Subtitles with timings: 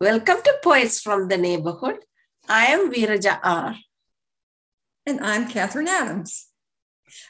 [0.00, 1.96] Welcome to Poets from the Neighborhood.
[2.48, 3.74] I am Veeraja R.
[5.04, 6.46] And I'm Catherine Adams.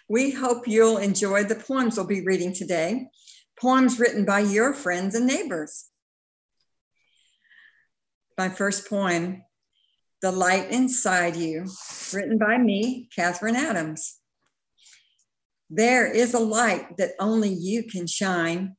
[0.06, 3.06] We hope you'll enjoy the poems we'll be reading today,
[3.58, 5.86] poems written by your friends and neighbors.
[8.36, 9.44] My first poem,
[10.20, 11.64] The Light Inside You,
[12.12, 14.18] written by me, Catherine Adams.
[15.70, 18.76] There is a light that only you can shine,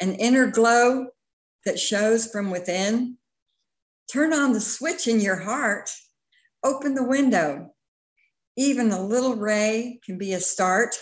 [0.00, 1.08] an inner glow
[1.66, 3.17] that shows from within.
[4.10, 5.90] Turn on the switch in your heart,
[6.64, 7.74] open the window.
[8.56, 10.96] Even a little ray can be a start.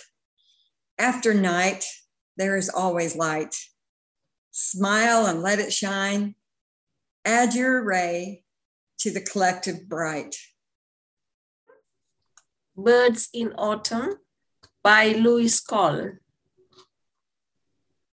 [0.98, 1.84] After night,
[2.36, 3.54] there is always light.
[4.50, 6.34] Smile and let it shine.
[7.24, 8.42] Add your ray
[8.98, 10.34] to the collective bright.
[12.76, 14.16] Birds in Autumn
[14.82, 16.10] by Louis Cole.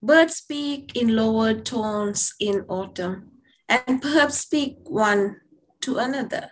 [0.03, 3.40] Birds speak in lower tones in autumn
[3.71, 5.39] and perhaps speak one
[5.81, 6.51] to another.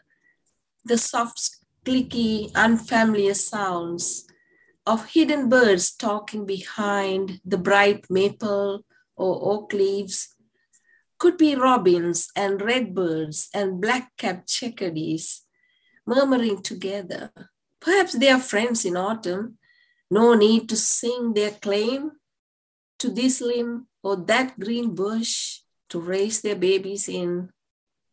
[0.85, 4.25] The soft, clicky, unfamiliar sounds
[4.85, 10.35] of hidden birds talking behind the bright maple or oak leaves
[11.19, 15.41] could be robins and redbirds and black-capped chickadees
[16.07, 17.31] murmuring together.
[17.81, 19.57] Perhaps they are friends in autumn
[20.09, 22.11] no need to sing their claim
[22.97, 25.59] to this limb or that green bush
[25.89, 27.49] to raise their babies in,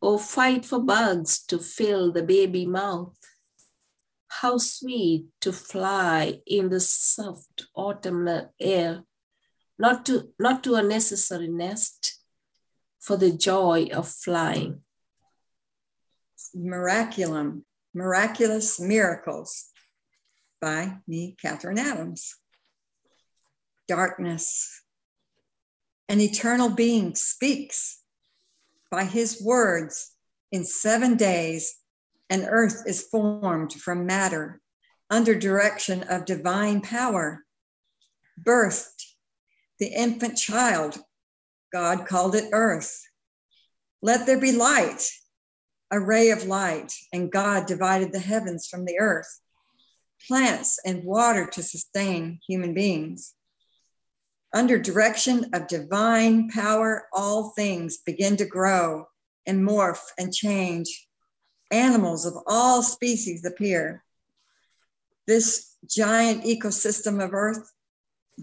[0.01, 3.17] or fight for bugs to fill the baby mouth.
[4.27, 9.03] How sweet to fly in the soft autumnal air,
[9.79, 12.19] not to, not to a necessary nest,
[12.99, 14.81] for the joy of flying.
[16.55, 19.65] Miraculum, miraculous miracles
[20.59, 22.35] by me, Catherine Adams.
[23.87, 24.81] Darkness.
[26.09, 28.01] An eternal being speaks
[28.89, 30.11] by his words
[30.51, 31.75] in seven days,
[32.29, 34.61] and earth is formed from matter
[35.09, 37.45] under direction of divine power.
[38.41, 39.03] Birthed
[39.79, 40.97] the infant child,
[41.71, 43.03] God called it earth.
[44.01, 45.09] Let there be light,
[45.91, 49.41] a ray of light, and God divided the heavens from the earth
[50.25, 53.33] plants, and water to sustain human beings.
[54.57, 59.05] Under direction of divine power, all things begin to grow
[59.45, 61.07] and morph and change.
[61.69, 64.03] Animals of all species appear.
[65.27, 67.71] This giant ecosystem of Earth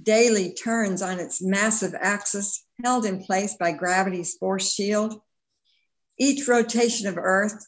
[0.00, 5.20] daily turns on its massive axis, held in place by gravity's force shield.
[6.16, 7.66] Each rotation of Earth,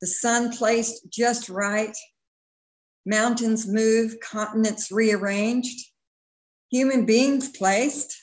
[0.00, 1.94] the sun placed just right,
[3.04, 5.90] mountains move, continents rearranged,
[6.70, 8.16] human beings placed,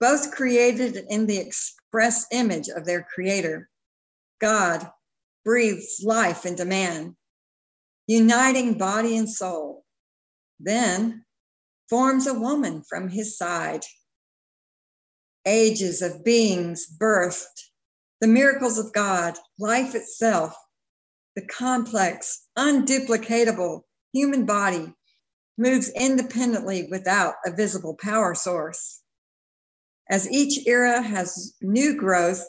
[0.00, 3.68] both created in the express image of their creator.
[4.40, 4.90] God
[5.44, 7.16] breathes life into man,
[8.06, 9.84] uniting body and soul,
[10.60, 11.24] then
[11.88, 13.84] forms a woman from his side.
[15.46, 17.70] Ages of beings birthed,
[18.20, 20.54] the miracles of God, life itself,
[21.36, 24.92] the complex, unduplicatable human body
[25.58, 29.02] moves independently without a visible power source.
[30.08, 32.44] As each era has new growth,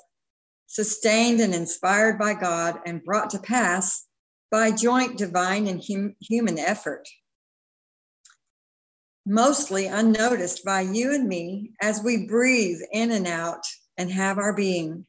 [0.68, 4.06] sustained and inspired by God and brought to pass
[4.51, 7.07] by joint divine and hum- human effort.
[9.25, 13.63] Mostly unnoticed by you and me as we breathe in and out
[13.97, 15.06] and have our being.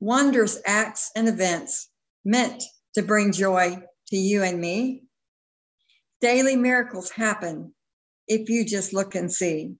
[0.00, 1.88] Wondrous acts and events
[2.24, 2.62] meant
[2.94, 5.04] to bring joy to you and me.
[6.20, 7.74] Daily miracles happen
[8.28, 9.74] if you just look and see.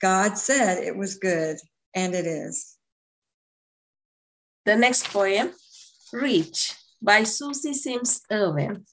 [0.00, 1.56] God said it was good,
[1.94, 2.76] and it is.
[4.64, 5.52] The next poem,
[6.12, 8.86] Reach, by Susie Sims Irwin.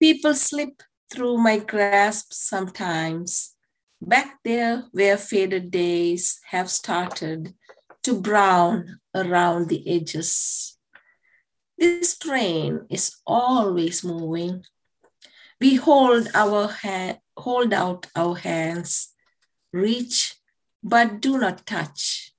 [0.00, 0.82] People slip
[1.12, 3.56] through my grasp sometimes,
[4.00, 7.54] back there where faded days have started
[8.04, 10.77] to brown around the edges.
[11.78, 14.64] This train is always moving.
[15.60, 19.14] We hold our hand, hold out our hands,
[19.72, 20.34] reach
[20.82, 22.32] but do not touch.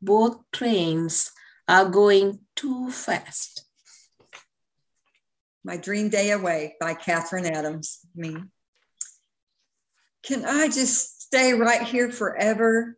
[0.00, 1.32] Both trains
[1.68, 3.64] are going too fast.
[5.62, 8.36] My Dream Day Away by Catherine Adams, me.
[10.22, 12.96] Can I just stay right here forever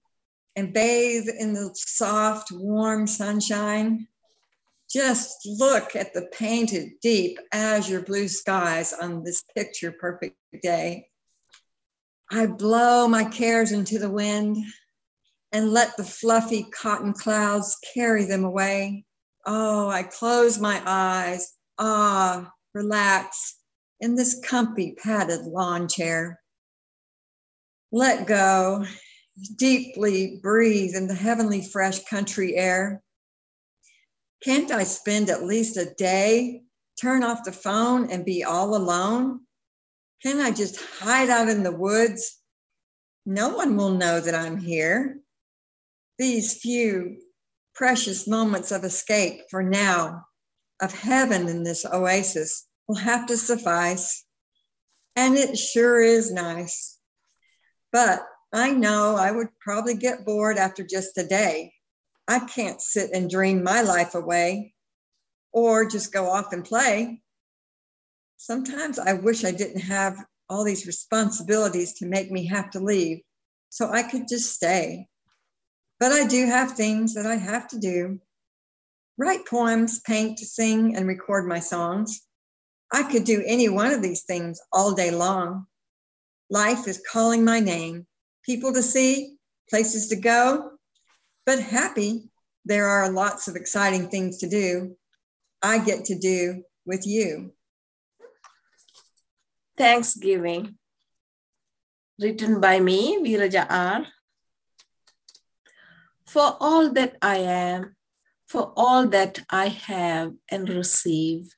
[0.54, 4.06] and bathe in the soft, warm sunshine?
[4.92, 11.08] Just look at the painted deep azure blue skies on this picture perfect day.
[12.30, 14.56] I blow my cares into the wind
[15.52, 19.04] and let the fluffy cotton clouds carry them away.
[19.46, 21.52] Oh, I close my eyes.
[21.78, 23.56] Ah, relax
[24.00, 26.40] in this comfy padded lawn chair.
[27.90, 28.84] Let go,
[29.56, 33.02] deeply breathe in the heavenly fresh country air.
[34.44, 36.62] Can't I spend at least a day,
[37.00, 39.40] turn off the phone and be all alone?
[40.22, 42.40] Can I just hide out in the woods?
[43.24, 45.18] No one will know that I'm here.
[46.18, 47.18] These few
[47.74, 50.26] precious moments of escape for now,
[50.80, 54.24] of heaven in this oasis, will have to suffice.
[55.14, 56.98] And it sure is nice.
[57.92, 58.22] But
[58.52, 61.72] I know I would probably get bored after just a day.
[62.32, 64.72] I can't sit and dream my life away
[65.52, 67.20] or just go off and play.
[68.38, 70.16] Sometimes I wish I didn't have
[70.48, 73.18] all these responsibilities to make me have to leave
[73.68, 75.08] so I could just stay.
[76.00, 78.18] But I do have things that I have to do
[79.18, 82.22] write poems, paint, sing, and record my songs.
[82.90, 85.66] I could do any one of these things all day long.
[86.48, 88.06] Life is calling my name,
[88.42, 89.36] people to see,
[89.68, 90.71] places to go,
[91.46, 92.30] but happy.
[92.64, 94.96] There are lots of exciting things to do.
[95.62, 97.52] I get to do with you.
[99.76, 100.78] Thanksgiving,
[102.20, 104.06] written by me, Viraja R.
[106.26, 107.96] For all that I am,
[108.46, 111.54] for all that I have and receive,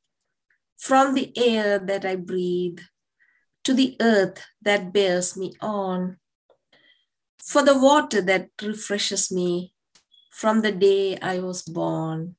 [0.78, 2.78] from the air that I breathe
[3.64, 6.19] to the earth that bears me on,
[7.38, 9.73] for the water that refreshes me
[10.34, 12.34] from the day I was born,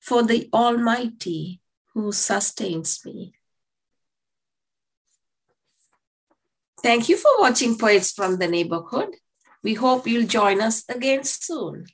[0.00, 1.60] for the Almighty
[1.92, 3.34] who sustains me.
[6.82, 9.16] Thank you for watching Poets from the Neighborhood.
[9.62, 11.86] We hope you'll join us again soon.